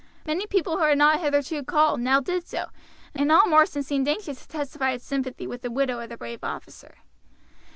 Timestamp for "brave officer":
6.17-6.95